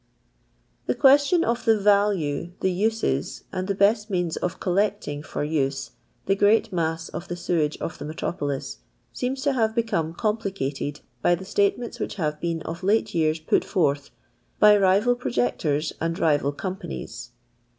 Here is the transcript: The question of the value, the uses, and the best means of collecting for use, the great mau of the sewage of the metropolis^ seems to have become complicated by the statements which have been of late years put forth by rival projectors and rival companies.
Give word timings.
The 0.87 0.95
question 0.95 1.43
of 1.43 1.63
the 1.63 1.77
value, 1.79 2.53
the 2.61 2.71
uses, 2.71 3.43
and 3.53 3.67
the 3.67 3.75
best 3.75 4.09
means 4.09 4.35
of 4.35 4.59
collecting 4.59 5.21
for 5.21 5.43
use, 5.43 5.91
the 6.25 6.35
great 6.35 6.73
mau 6.73 6.97
of 7.13 7.27
the 7.27 7.35
sewage 7.35 7.77
of 7.77 7.99
the 7.99 8.05
metropolis^ 8.05 8.77
seems 9.13 9.43
to 9.43 9.53
have 9.53 9.75
become 9.75 10.15
complicated 10.15 11.01
by 11.21 11.35
the 11.35 11.45
statements 11.45 11.99
which 11.99 12.15
have 12.15 12.41
been 12.41 12.63
of 12.63 12.81
late 12.81 13.13
years 13.13 13.39
put 13.39 13.63
forth 13.63 14.09
by 14.59 14.75
rival 14.75 15.13
projectors 15.13 15.93
and 16.01 16.17
rival 16.17 16.51
companies. 16.51 17.29